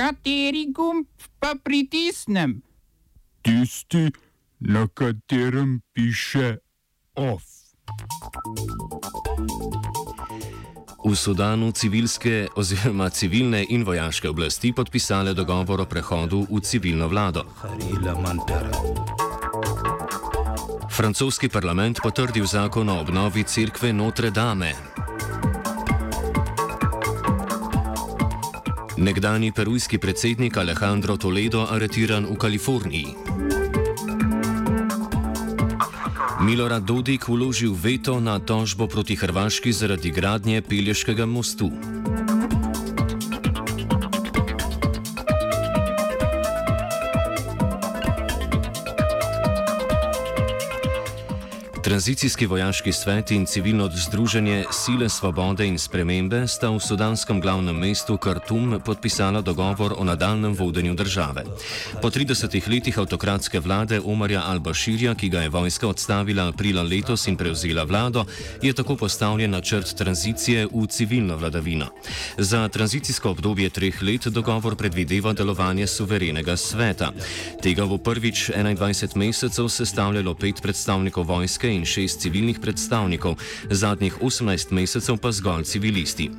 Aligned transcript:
Kateri 0.00 0.72
gumb 0.72 1.04
pa 1.38 1.52
pritisnem? 1.64 2.62
Tisti, 3.42 4.08
na 4.60 4.86
katerem 4.88 5.80
piše 5.92 6.56
OF. 7.14 7.44
V 11.04 11.12
Sudanu 11.16 11.72
civilske 11.72 12.48
oziroma 12.56 13.10
civilne 13.10 13.60
in 13.68 13.84
vojaške 13.84 14.28
oblasti 14.28 14.72
podpisale 14.72 15.34
dogovor 15.34 15.80
o 15.80 15.84
prehodu 15.84 16.46
v 16.48 16.60
civilno 16.64 17.08
vlado. 17.08 17.44
Francoski 20.88 21.48
parlament 21.52 22.00
potrdil 22.00 22.46
zakon 22.46 22.88
o 22.88 23.00
obnovi 23.00 23.44
cerkve 23.44 23.92
Notre 23.92 24.30
Dame. 24.30 24.72
Nekdani 29.00 29.48
perujski 29.52 29.98
predsednik 29.98 30.56
Alejandro 30.60 31.16
Toledo 31.16 31.64
aretiran 31.64 32.28
v 32.28 32.36
Kaliforniji. 32.36 33.16
Milorad 36.44 36.84
Dodik 36.84 37.24
vložil 37.24 37.72
veto 37.72 38.20
na 38.20 38.36
tožbo 38.36 38.84
proti 38.84 39.16
Hrvaški 39.16 39.72
zaradi 39.72 40.12
gradnje 40.12 40.60
Pelješkega 40.60 41.24
mostu. 41.24 41.72
Tranzicijski 51.84 52.46
vojaški 52.46 52.92
svet 52.92 53.30
in 53.30 53.46
civilno 53.46 53.90
združenje 53.94 54.64
Sile 54.72 55.08
svobode 55.08 55.66
in 55.66 55.78
spremembe 55.78 56.42
sta 56.48 56.68
v 56.68 56.80
sudanskem 56.80 57.40
glavnem 57.40 57.76
mestu 57.76 58.16
Khartoum 58.16 58.80
podpisala 58.84 59.40
dogovor 59.40 59.94
o 59.98 60.04
nadaljem 60.04 60.52
vodenju 60.54 60.94
države. 60.94 61.44
Po 62.02 62.10
30 62.10 62.68
letih 62.68 62.98
avtokratske 62.98 63.60
vlade 63.60 64.00
Omarja 64.04 64.42
al-Bashirja, 64.42 65.14
ki 65.14 65.28
ga 65.28 65.40
je 65.40 65.48
vojska 65.48 65.88
odstavila 65.88 66.48
aprila 66.48 66.82
letos 66.82 67.26
in 67.26 67.36
prevzela 67.36 67.84
vlado, 67.84 68.24
je 68.62 68.72
tako 68.72 68.96
postavljen 68.96 69.50
načrt 69.50 69.94
tranzicije 69.94 70.66
v 70.66 70.86
civilno 70.86 71.36
vladavino. 71.36 71.86
Za 72.38 72.68
tranzicijsko 72.68 73.30
obdobje 73.30 73.70
treh 73.70 74.02
let 74.02 74.26
dogovor 74.26 74.76
predvideva 74.76 75.32
delovanje 75.32 75.86
suverenega 75.86 76.56
sveta. 76.56 77.12
Tega 77.62 77.86
bo 77.86 77.98
prvič 77.98 78.50
21 78.50 79.16
mesecev 79.16 79.68
sestavljalo 79.68 80.34
pet 80.34 80.62
predstavnikov 80.62 81.24
vojske 81.24 81.69
in 81.74 81.84
šest 81.84 82.20
civilnih 82.20 82.58
predstavnikov, 82.60 83.36
zadnjih 83.70 84.18
18 84.20 84.72
mesecev 84.72 85.16
pa 85.16 85.32
zgolj 85.32 85.64
civilisti. 85.64 86.30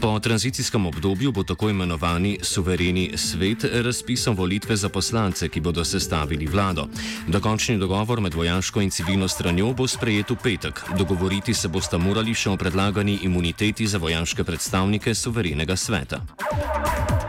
Po 0.00 0.18
tranzicijskem 0.20 0.86
obdobju 0.86 1.32
bo 1.32 1.42
tako 1.42 1.70
imenovani 1.70 2.38
suvereni 2.42 3.10
svet 3.16 3.64
razpisal 3.64 4.34
volitve 4.34 4.76
za 4.76 4.88
poslance, 4.88 5.48
ki 5.48 5.60
bodo 5.60 5.84
sestavili 5.84 6.46
vlado. 6.46 6.88
Dokončni 7.28 7.78
dogovor 7.78 8.20
med 8.20 8.34
vojaško 8.34 8.80
in 8.80 8.90
civilno 8.90 9.28
stranjo 9.28 9.72
bo 9.72 9.86
sprejet 9.86 10.30
v 10.30 10.36
petek. 10.42 10.82
Dogovoriti 10.98 11.54
se 11.54 11.68
boste 11.68 11.98
morali 11.98 12.34
še 12.34 12.50
o 12.50 12.56
predlagani 12.56 13.18
imuniteti 13.22 13.86
za 13.86 13.98
vojaške 13.98 14.44
predstavnike 14.44 15.14
suverenega 15.14 15.76
sveta. 15.76 17.23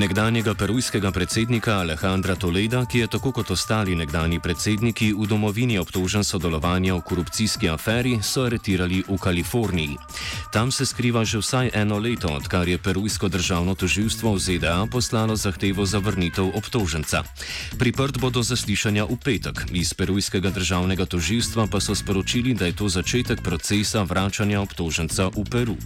Nekdanjega 0.00 0.54
perujskega 0.56 1.10
predsednika 1.12 1.74
Alejandra 1.84 2.32
Toleda, 2.32 2.86
ki 2.88 3.02
je 3.02 3.06
tako 3.06 3.34
kot 3.36 3.50
ostali 3.52 3.92
nekdani 3.92 4.38
predsedniki 4.40 5.12
v 5.12 5.26
domovini 5.28 5.76
obtožen 5.76 6.24
sodelovanja 6.24 6.94
v 6.96 7.04
korupcijski 7.04 7.68
aferi, 7.68 8.14
so 8.24 8.46
aretirali 8.48 9.02
v 9.04 9.18
Kaliforniji. 9.20 9.98
Tam 10.56 10.72
se 10.72 10.88
skriva 10.88 11.20
že 11.24 11.44
vsaj 11.44 11.76
eno 11.76 11.98
leto, 12.00 12.32
odkar 12.32 12.64
je 12.64 12.78
perujsko 12.80 13.28
državno 13.28 13.76
toživstvo 13.76 14.32
v 14.32 14.40
ZDA 14.40 14.88
poslalo 14.88 15.36
zahtevo 15.36 15.84
za 15.84 16.00
vrnitev 16.00 16.48
obtoženca. 16.56 17.20
Priprt 17.76 18.16
bodo 18.16 18.40
zaslišanja 18.40 19.04
v 19.04 19.20
petek. 19.20 19.68
Iz 19.68 19.92
perujskega 19.92 20.48
državnega 20.48 21.04
toživstva 21.04 21.68
pa 21.68 21.76
so 21.76 21.92
sporočili, 21.92 22.56
da 22.56 22.72
je 22.72 22.72
to 22.72 22.88
začetek 22.88 23.44
procesa 23.44 24.00
vračanja 24.08 24.64
obtoženca 24.64 25.28
v 25.36 25.44
Peru. 25.44 25.76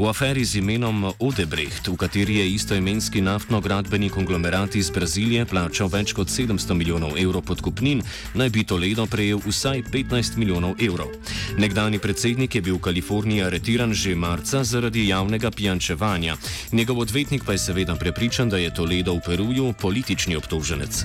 V 0.00 0.08
aferi 0.08 0.48
z 0.48 0.64
imenom 0.64 1.12
Odebrecht, 1.20 1.92
v 1.92 1.96
kateri 2.00 2.40
je 2.40 2.56
istoimenski 2.56 3.20
naftno-gradbeni 3.34 4.08
konglomerat 4.14 4.76
iz 4.78 4.90
Brazilije 4.94 5.42
plačal 5.50 5.88
več 5.90 6.12
kot 6.14 6.30
700 6.30 6.76
milijonov 6.78 7.16
evrov 7.18 7.42
podkupnin, 7.48 8.02
naj 8.38 8.50
bi 8.54 8.62
Toledo 8.62 9.06
prejel 9.10 9.42
vsaj 9.42 9.82
15 9.90 10.38
milijonov 10.38 10.78
evrov. 10.78 11.10
Nekdani 11.58 11.98
predsednik 11.98 12.54
je 12.54 12.62
bil 12.62 12.78
v 12.78 12.84
Kaliforniji 12.86 13.42
aretiran 13.42 13.94
že 13.94 14.14
marca 14.14 14.62
zaradi 14.64 15.08
javnega 15.08 15.50
pijančevanja. 15.50 16.36
Njegov 16.72 17.02
odvetnik 17.08 17.42
pa 17.44 17.58
je 17.58 17.64
seveda 17.66 17.98
prepričan, 17.98 18.48
da 18.48 18.62
je 18.62 18.74
Toledo 18.74 19.18
v 19.18 19.26
Peruju 19.26 19.74
politični 19.80 20.38
obtoženec. 20.38 21.04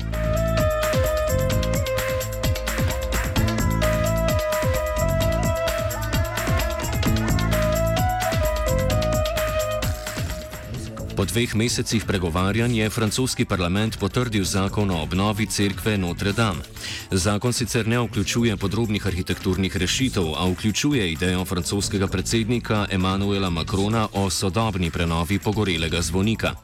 Po 11.19 11.27
dveh 11.27 11.51
mesecih 11.51 12.05
pregovarjanj 12.07 12.79
je 12.79 12.89
francoski 12.89 13.43
parlament 13.45 13.97
potrdil 13.99 14.43
zakon 14.47 14.91
o 14.91 15.01
obnovi 15.03 15.45
cerkve 15.51 15.97
Notre 15.97 16.31
Dame. 16.31 16.63
Zakon 17.11 17.53
sicer 17.53 17.87
ne 17.87 17.99
vključuje 17.99 18.55
podrobnih 18.57 19.07
arhitekturnih 19.07 19.77
rešitev, 19.77 20.23
a 20.37 20.47
vključuje 20.47 21.11
idejo 21.11 21.45
francoskega 21.45 22.07
predsednika 22.07 22.85
Emmanuela 22.91 23.49
Macrona 23.49 24.07
o 24.13 24.29
sodobni 24.29 24.91
prenovi 24.91 25.39
pogorelega 25.39 26.01
zvonika. 26.01 26.55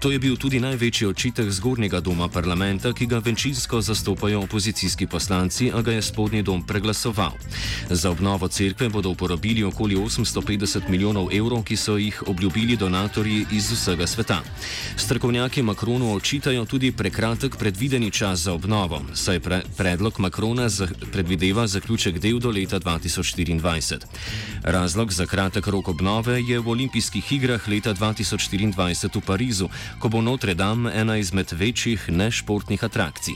To 0.00 0.10
je 0.10 0.18
bil 0.18 0.36
tudi 0.36 0.60
največji 0.60 1.08
očitek 1.08 1.50
zgornjega 1.50 2.00
doma 2.00 2.28
parlamenta, 2.28 2.92
ki 2.92 3.06
ga 3.06 3.18
večinsko 3.18 3.80
zastopajo 3.80 4.40
opozicijski 4.40 5.06
poslanci, 5.06 5.72
a 5.74 5.82
ga 5.82 5.92
je 5.92 6.02
spodnji 6.02 6.42
dom 6.42 6.62
preglasoval. 6.66 7.32
Za 7.90 8.10
obnovo 8.10 8.48
cerkve 8.48 8.88
bodo 8.88 9.10
uporabili 9.10 9.64
okoli 9.64 9.96
850 9.96 10.88
milijonov 10.88 11.34
evrov, 11.34 11.64
ki 11.64 11.76
so 11.76 11.96
jih 11.96 12.22
obljubili 12.26 12.76
donatorji 12.76 13.46
iz 13.50 13.72
vsega 13.96 14.06
sveta. 14.06 14.40
Strokovnjaki 14.96 15.62
Macronu 15.62 16.14
očitajo 16.14 16.64
tudi 16.64 16.92
prekratek 16.92 17.56
predvideni 17.56 18.10
čas 18.10 18.38
za 18.38 18.52
obnovo, 18.52 19.00
saj 19.14 19.40
pre, 19.40 19.62
predlog 19.76 20.20
Macrona 20.20 20.68
predvideva 21.12 21.66
zaključek 21.66 22.18
del 22.18 22.38
do 22.38 22.50
leta 22.50 22.80
2024. 22.80 24.04
Razlog 24.62 25.12
za 25.12 25.26
kratek 25.26 25.66
rok 25.66 25.88
obnove 25.88 26.42
je 26.42 26.58
v 26.58 26.68
olimpijskih 26.68 27.32
igrah 27.32 27.68
leta 27.68 27.94
2024 27.94 29.14
v 29.14 29.20
Parizu, 29.20 29.68
ko 29.98 30.08
bo 30.08 30.20
Notre 30.20 30.54
Dame 30.54 30.92
ena 30.94 31.16
izmed 31.16 31.52
večjih 31.52 32.08
nešportnih 32.08 32.84
atrakcij. 32.84 33.34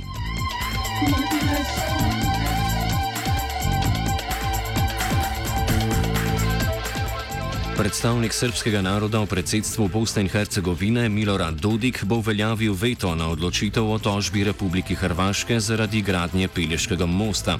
Predstavnik 7.80 8.36
srpskega 8.36 8.84
naroda 8.84 9.24
v 9.24 9.40
predsedstvu 9.40 9.88
Bosne 9.88 10.20
in 10.20 10.28
Hercegovine 10.28 11.08
Milorad 11.08 11.56
Dodik 11.56 12.04
bo 12.04 12.20
uveljavil 12.20 12.76
veto 12.76 13.16
na 13.16 13.32
odločitev 13.32 13.80
o 13.80 13.96
tožbi 13.96 14.44
Republiki 14.44 14.92
Hrvaške 14.92 15.56
zaradi 15.56 16.04
gradnje 16.04 16.52
Pelješkega 16.52 17.08
mosta. 17.08 17.56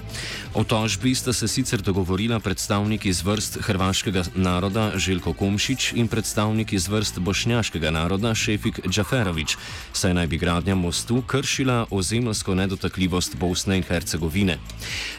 O 0.53 0.61
tožbi 0.61 1.15
sta 1.17 1.33
se 1.33 1.49
sicer 1.49 1.81
dogovorila 1.81 2.37
predstavnik 2.37 3.09
iz 3.09 3.25
vrst 3.25 3.65
hrvaškega 3.65 4.37
naroda 4.37 4.93
Željko 5.01 5.33
Komšič 5.33 5.97
in 5.97 6.05
predstavnik 6.05 6.73
iz 6.77 6.89
vrst 6.89 7.19
bošnjaškega 7.25 7.89
naroda 7.91 8.35
Šefik 8.35 8.85
Džaferovič, 8.85 9.57
saj 9.93 10.15
naj 10.15 10.27
bi 10.27 10.37
gradnja 10.37 10.75
mostu 10.75 11.23
kršila 11.23 11.87
ozemljsko 11.91 12.55
nedotakljivost 12.55 13.41
Bosne 13.41 13.81
in 13.81 13.89
Hercegovine. 13.89 14.59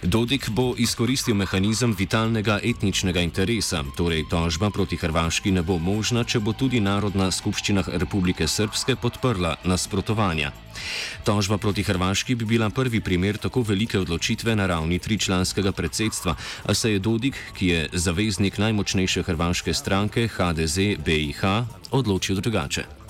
Dodik 0.03 0.49
bo 0.49 0.75
izkoristil 0.77 1.35
mehanizem 1.35 1.95
vitalnega 1.97 2.59
etničnega 2.61 3.25
interesa, 3.25 3.81
torej 3.97 4.29
tožba 4.29 4.69
proti 4.69 4.90
proti 4.91 5.07
Hrvaški 5.07 5.51
ne 5.55 5.61
bo 5.63 5.77
možna, 5.79 6.25
če 6.27 6.41
bo 6.43 6.51
tudi 6.51 6.81
Narodna 6.83 7.29
skupščina 7.31 7.85
Republike 7.95 8.43
Srpske 8.43 8.97
podprla 8.99 9.53
nasprotovanja. 9.63 10.51
Tožba 11.23 11.55
proti 11.55 11.79
Hrvaški 11.87 12.35
bi 12.35 12.43
bila 12.45 12.67
prvi 12.69 12.99
primer 12.99 13.39
tako 13.39 13.63
velike 13.63 13.99
odločitve 13.99 14.55
na 14.55 14.67
ravni 14.67 14.99
tričlanskega 14.99 15.71
predsedstva, 15.71 16.35
a 16.67 16.73
se 16.75 16.91
je 16.91 16.99
Dodik, 16.99 17.39
ki 17.55 17.67
je 17.67 17.89
zaveznik 17.93 18.59
najmočnejše 18.59 19.23
hrvaške 19.23 19.73
stranke 19.73 20.27
HDZ 20.27 20.99
BIH, 20.99 21.45
odločil 21.91 22.43
drugače. 22.43 23.00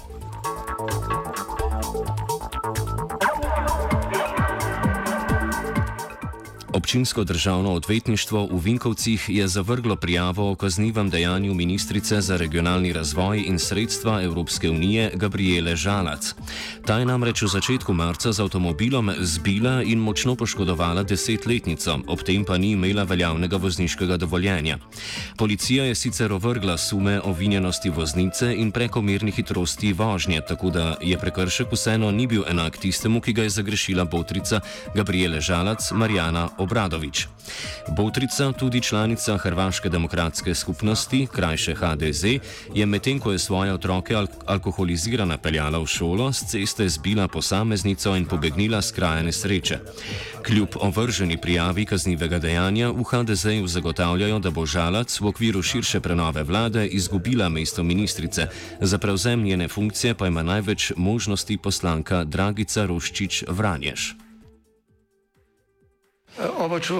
Občinsko 6.91 7.23
državno 7.23 7.73
odvetništvo 7.73 8.45
v 8.51 8.59
Vinkovcih 8.59 9.25
je 9.29 9.47
zavrglo 9.47 9.95
prijavo 9.95 10.51
o 10.51 10.55
kaznivem 10.55 11.09
dejanju 11.09 11.53
ministrice 11.53 12.21
za 12.21 12.37
regionalni 12.37 12.93
razvoj 12.93 13.43
in 13.47 13.59
sredstva 13.59 14.21
Evropske 14.23 14.69
unije 14.69 15.11
Gabriele 15.15 15.75
Žalac. 15.75 16.35
Ta 16.85 16.97
je 16.99 17.05
namreč 17.05 17.41
v 17.41 17.47
začetku 17.47 17.93
marca 17.93 18.31
z 18.31 18.39
avtomobilom 18.39 19.11
zbila 19.19 19.83
in 19.83 19.99
močno 19.99 20.35
poškodovala 20.35 21.03
desetletnico, 21.03 21.99
ob 22.07 22.23
tem 22.27 22.43
pa 22.43 22.57
ni 22.57 22.71
imela 22.71 23.03
veljavnega 23.03 23.57
vozniškega 23.57 24.17
dovoljenja. 24.17 24.77
Policija 25.37 25.85
je 25.85 25.95
sicer 25.95 26.33
ovrgla 26.33 26.77
sume 26.77 27.21
o 27.21 27.31
vinjenosti 27.33 27.89
voznice 27.89 28.55
in 28.55 28.71
prekomerni 28.71 29.31
hitrosti 29.31 29.93
vožnje, 29.93 30.41
tako 30.47 30.69
da 30.69 30.95
je 31.01 31.17
prekršek 31.17 31.71
vseeno 31.71 32.11
ni 32.11 32.27
bil 32.27 32.43
enak 32.49 32.77
tistemu, 32.77 33.21
ki 33.21 33.33
ga 33.33 33.43
je 33.43 33.49
zagrešila 33.49 34.05
botrica 34.05 34.59
Gabriele 34.95 35.41
Žalac 35.41 35.91
Marjana 35.91 36.49
Obradovič. 36.81 37.27
Botrica, 37.89 38.51
tudi 38.51 38.81
članica 38.81 39.37
Hrvaške 39.37 39.89
demokratske 39.89 40.55
skupnosti, 40.55 41.27
krajše 41.31 41.75
HDZ, 41.75 42.23
je 42.73 42.85
medtem, 42.85 43.19
ko 43.19 43.31
je 43.31 43.39
svoje 43.39 43.73
otroke 43.73 44.15
al 44.15 44.27
alkoholizirana 44.45 45.37
peljala 45.37 45.77
v 45.77 45.85
šolo, 45.85 46.31
z 46.33 46.45
ceste 46.45 46.89
zbila 46.89 47.27
posameznico 47.27 48.15
in 48.15 48.25
pobegnila 48.25 48.81
z 48.81 48.91
kraja 48.91 49.21
nesreče. 49.23 49.79
Kljub 50.45 50.69
ovrženi 50.81 51.37
prijavi 51.37 51.85
kaznivega 51.85 52.39
dejanja 52.39 52.89
v 52.89 53.03
HDZ-ju 53.03 53.67
zagotavljajo, 53.67 54.39
da 54.39 54.49
bo 54.49 54.65
Žalac 54.65 55.19
v 55.19 55.27
okviru 55.27 55.61
širše 55.61 55.99
prenove 55.99 56.43
vlade 56.43 56.87
izgubila 56.87 57.49
mesto 57.49 57.83
ministrice, 57.83 58.47
za 58.81 58.97
prevzem 58.97 59.43
njene 59.43 59.67
funkcije 59.67 60.15
pa 60.15 60.27
ima 60.27 60.43
največ 60.43 60.91
možnosti 60.97 61.57
poslanka 61.57 62.23
Dragica 62.23 62.85
Roščič 62.85 63.43
Vranješ. 63.47 64.30
Oba, 66.41 66.79
če, 66.81 66.95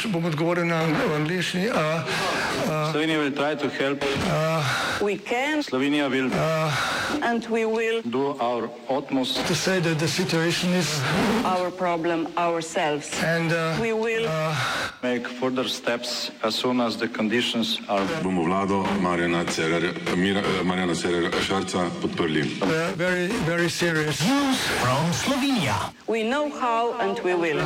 če 0.00 0.08
bom 0.12 0.24
odgovoril 0.28 0.66
na 0.70 0.82
angliški. 1.16 1.66
Slovenija 2.92 3.18
will 3.18 3.32
try 3.34 3.54
to 3.54 3.68
help. 3.68 3.98
We 5.02 5.18
can 5.18 5.62
Slovenija 5.62 6.08
will 6.10 6.30
and 7.22 7.44
we 7.50 7.64
will 7.66 8.00
do 8.02 8.36
our 8.40 8.70
utmost 8.88 9.44
To 9.46 9.54
say 9.54 9.80
that 9.80 9.98
the 9.98 10.08
situation 10.08 10.72
is, 10.72 11.00
our 11.44 11.70
problem 11.70 12.28
ourselves. 12.38 13.10
and 13.22 13.52
uh, 13.52 13.76
We 13.80 13.92
will 13.92 14.26
make 15.02 15.26
further 15.28 15.66
steps 15.68 16.30
as 16.42 16.54
soon 16.54 16.80
as 16.80 16.96
the 16.96 17.08
conditions 17.08 17.80
are 17.88 18.04
bomo 18.22 18.44
vlado 18.46 18.84
Marjana 19.02 19.44
Cererja, 19.44 19.92
Mira- 20.16 20.42
Marjana 20.64 20.94
Cererja 20.94 21.30
Šarca 21.42 21.90
podprli. 22.00 22.42
uh, 22.62 22.92
very, 22.96 23.26
very 23.44 23.68
serious. 23.68 24.22
we 26.06 26.22
know 26.22 26.48
how 26.50 26.92
and 27.00 27.18
we 27.20 27.34
will. 27.34 27.60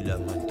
maravilha, 0.00 0.18
mano. 0.18 0.49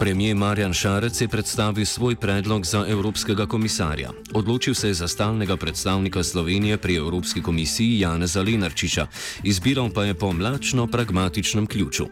Premijer 0.00 0.36
Marjan 0.36 0.72
Šarec 0.72 1.20
je 1.20 1.28
predstavil 1.28 1.86
svoj 1.86 2.16
predlog 2.16 2.66
za 2.66 2.84
evropskega 2.88 3.46
komisarja. 3.46 4.10
Odločil 4.32 4.74
se 4.74 4.88
je 4.88 4.94
za 4.94 5.08
stalnega 5.08 5.56
predstavnika 5.56 6.22
Slovenije 6.22 6.76
pri 6.76 6.96
Evropski 6.96 7.42
komisiji 7.42 8.00
Janeza 8.00 8.42
Lenarčiča, 8.42 9.06
izbiral 9.42 9.90
pa 9.94 10.04
je 10.04 10.14
po 10.14 10.32
mlačno-pragmatičnem 10.32 11.66
ključu. 11.66 12.06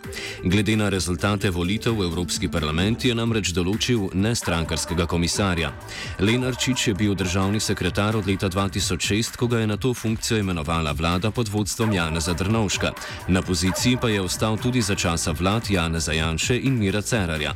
Glede 0.44 0.76
na 0.76 0.88
rezultate 0.88 1.50
volitev 1.50 1.94
v 1.98 2.04
Evropski 2.04 2.48
parlament 2.48 3.04
je 3.04 3.14
namreč 3.14 3.52
določil 3.54 4.08
nestrankarskega 4.14 5.06
komisarja. 5.06 5.72
Lenarčič 6.20 6.88
je 6.88 6.94
bil 6.94 7.14
državni 7.14 7.60
sekretar 7.60 8.16
od 8.16 8.26
leta 8.26 8.48
2006, 8.48 9.36
ko 9.36 9.46
ga 9.46 9.60
je 9.60 9.66
na 9.66 9.76
to 9.76 9.94
funkcijo 9.94 10.38
imenovala 10.38 10.92
vlada 10.92 11.30
pod 11.30 11.48
vodstvom 11.48 11.92
Janeza 11.92 12.34
Drnovška. 12.34 12.92
Na 13.28 13.42
poziciji 13.42 13.96
pa 14.00 14.08
je 14.08 14.20
ostal 14.20 14.56
tudi 14.56 14.82
za 14.82 14.94
časa 14.94 15.32
vlad 15.32 15.70
Janeza 15.70 16.12
Janše 16.12 16.58
in 16.58 16.78
Mira 16.78 17.02
Cerarja. 17.02 17.55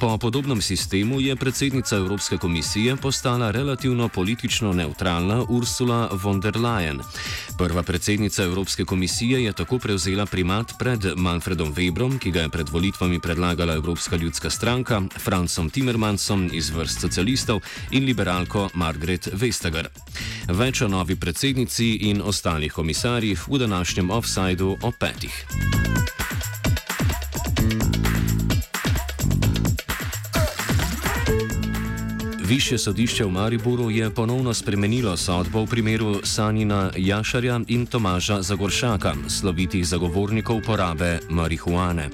Po 0.00 0.18
podobnem 0.18 0.62
sistemu 0.62 1.20
je 1.20 1.36
predsednica 1.36 1.96
Evropske 1.96 2.36
komisije 2.36 2.96
postala 2.96 3.50
relativno 3.50 4.08
politično 4.08 4.72
neutralna 4.72 5.44
Ursula 5.48 6.10
von 6.12 6.40
der 6.40 6.54
Leyen. 6.56 7.00
Prva 7.58 7.82
predsednica 7.82 8.42
Evropske 8.42 8.84
komisije 8.84 9.44
je 9.44 9.52
tako 9.52 9.78
prevzela 9.78 10.26
primat 10.26 10.72
pred 10.78 11.00
Manfredom 11.16 11.74
Webrom, 11.74 12.18
ki 12.18 12.30
ga 12.30 12.40
je 12.40 12.48
pred 12.48 12.68
volitvami 12.68 13.20
predlagala 13.20 13.74
Evropska 13.74 14.16
ljudska 14.16 14.50
stranka, 14.50 15.02
Francom 15.18 15.70
Timmermansom 15.70 16.50
iz 16.52 16.70
vrst 16.70 17.00
socialistov 17.00 17.60
in 17.90 18.04
liberalko 18.04 18.68
Margaret 18.74 19.28
Vestager. 19.32 19.88
Več 20.48 20.82
o 20.82 20.88
novi 20.88 21.16
predsednici 21.16 21.94
in 22.10 22.22
ostalih 22.22 22.72
komisarjih 22.72 23.48
v 23.48 23.58
današnjem 23.58 24.10
offsajdu 24.10 24.76
o 24.82 24.92
petih. 25.00 25.87
Višje 32.48 32.78
sodišče 32.78 33.24
v 33.24 33.30
Mariboru 33.30 33.90
je 33.90 34.10
ponovno 34.10 34.54
spremenilo 34.54 35.16
sodbo 35.16 35.62
v 35.64 35.68
primeru 35.68 36.20
Sanina 36.24 36.88
Jašarja 36.96 37.60
in 37.68 37.84
Tomaža 37.86 38.40
Zagoršaka, 38.42 39.12
slovitih 39.28 39.84
zagovornikov 39.84 40.64
uporabe 40.64 41.20
marihuane. 41.28 42.08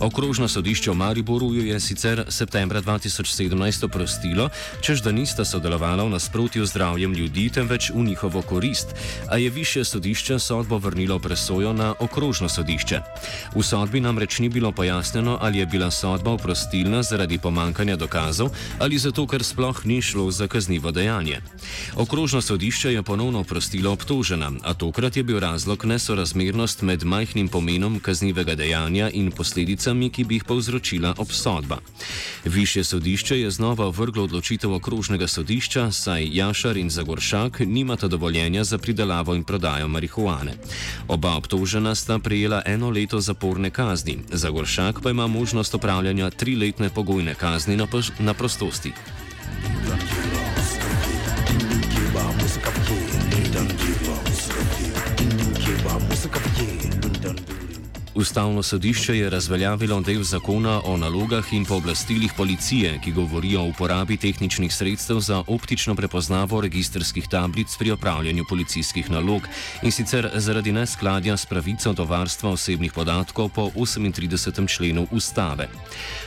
Okrožno 0.00 0.48
sodišče 0.48 0.90
v 0.90 0.94
Mariboru 0.94 1.54
jo 1.56 1.64
je 1.64 1.80
sicer 1.80 2.24
septembra 2.28 2.82
2017 2.84 3.84
oprostilo, 3.88 4.50
čež 4.84 5.00
da 5.00 5.12
nista 5.12 5.44
sodelovala 5.44 6.04
v 6.04 6.12
nasprotju 6.20 6.66
z 6.66 6.70
zdravjem 6.70 7.14
ljudi, 7.16 7.48
temveč 7.48 7.88
v 7.88 8.04
njihovo 8.12 8.42
korist, 8.42 8.92
a 9.32 9.40
je 9.40 9.48
višje 9.50 9.84
sodišče 9.84 10.38
sodbo 10.38 10.76
vrnilo 10.78 11.16
presojo 11.18 11.72
na 11.72 11.94
okrožno 11.96 12.48
sodišče. 12.48 13.00
V 13.56 13.64
sodbi 13.64 14.04
namreč 14.04 14.38
ni 14.44 14.52
bilo 14.52 14.68
pojasnjeno, 14.72 15.38
ali 15.40 15.58
je 15.58 15.66
bila 15.66 15.90
sodba 15.90 16.36
oprostilna 16.36 17.02
zaradi 17.02 17.38
pomankanja 17.38 17.96
dokazov 17.96 18.52
ali 18.78 18.98
zato, 18.98 19.26
ker 19.26 19.40
sploh 19.40 19.77
ni 19.84 20.02
šlo 20.02 20.30
za 20.30 20.46
kaznivo 20.48 20.90
dejanje. 20.90 21.40
Okrožno 21.96 22.40
sodišče 22.40 22.92
je 22.92 23.02
ponovno 23.02 23.40
oprostilo 23.40 23.92
obtožena, 23.92 24.52
a 24.62 24.74
tokrat 24.74 25.16
je 25.16 25.22
bil 25.22 25.38
razlog 25.40 25.84
nesorazmernost 25.84 26.82
med 26.82 27.04
majhnim 27.04 27.48
pomenom 27.48 28.00
kaznivega 28.00 28.54
dejanja 28.54 29.10
in 29.10 29.30
posledicami, 29.30 30.10
ki 30.10 30.24
bi 30.24 30.34
jih 30.34 30.44
povzročila 30.44 31.14
obsodba. 31.18 31.78
Višje 32.44 32.84
sodišče 32.84 33.40
je 33.40 33.50
znova 33.50 33.88
vrglo 33.88 34.24
odločitev 34.24 34.72
okrožnega 34.74 35.26
sodišča, 35.26 35.90
saj 35.92 36.28
Jašar 36.32 36.76
in 36.76 36.90
Zagoršak 36.90 37.60
nimata 37.60 38.08
dovoljenja 38.08 38.64
za 38.64 38.78
pridelavo 38.78 39.34
in 39.34 39.44
prodajo 39.44 39.88
marihuane. 39.88 40.54
Oba 41.08 41.36
obtožena 41.36 41.94
sta 41.94 42.18
prejela 42.18 42.62
eno 42.66 42.90
leto 42.90 43.20
zaporne 43.20 43.70
kazni, 43.70 44.18
Zagoršak 44.32 45.02
pa 45.02 45.10
ima 45.10 45.26
možnost 45.26 45.74
opravljanja 45.74 46.30
triletne 46.30 46.90
pogojne 46.90 47.34
kazni 47.34 47.76
na, 47.76 47.86
na 48.18 48.34
prostosti. 48.34 48.92
Ustavno 58.18 58.62
sodišče 58.62 59.18
je 59.18 59.30
razveljavilo 59.30 60.00
del 60.00 60.22
zakona 60.22 60.80
o 60.84 60.96
nalogah 60.96 61.52
in 61.52 61.64
pooblastilih 61.64 62.32
policije, 62.36 62.98
ki 63.04 63.12
govori 63.12 63.56
o 63.56 63.62
uporabi 63.62 64.16
tehničnih 64.16 64.74
sredstev 64.74 65.20
za 65.20 65.44
optično 65.46 65.94
prepoznavo 65.94 66.60
registrskih 66.60 67.28
tablic 67.28 67.76
pri 67.78 67.90
opravljanju 67.90 68.44
policijskih 68.48 69.10
nalog 69.10 69.42
in 69.82 69.92
sicer 69.92 70.30
zaradi 70.34 70.72
neskladja 70.72 71.36
s 71.36 71.46
pravico 71.46 71.92
do 71.92 72.04
varstva 72.04 72.50
osebnih 72.50 72.92
podatkov 72.92 73.48
po 73.48 73.70
38. 73.74 74.68
členu 74.76 75.06
ustave. 75.10 75.68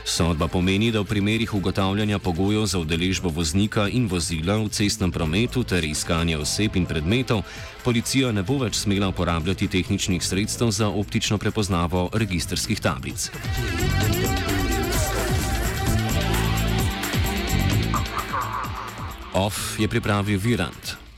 Sodba 0.06 0.48
pomeni, 0.48 0.92
da 0.92 1.00
v 1.00 1.06
primerih 1.06 1.54
ugotavljanja 1.54 2.20
pogojev 2.20 2.65
za 2.65 2.80
udeležbo 2.80 3.30
voznika 3.30 3.89
in 3.89 4.08
vozila 4.08 4.58
v 4.63 4.70
cestnem 4.70 5.12
prometu 5.12 5.63
ter 5.63 5.84
iskanja 5.84 6.39
oseb 6.39 6.75
in 6.75 6.86
predmetov, 6.86 7.44
policija 7.84 8.32
ne 8.32 8.44
bo 8.44 8.58
več 8.63 8.75
smela 8.75 9.08
uporabljati 9.08 9.68
tehničnih 9.68 10.24
sredstev 10.24 10.72
za 10.72 10.88
optično 10.88 11.38
prepoznavo 11.38 11.81
registrskih 12.14 12.80
tablic. 12.80 13.32
OF 19.32 19.80
je 19.80 19.88
pripravil 19.88 20.40
Virant. 20.40 21.11